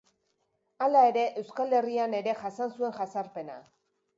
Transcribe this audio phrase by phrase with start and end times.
[0.85, 3.61] Hala ere, Euskal Herrian ere jasan zuten jazarpena.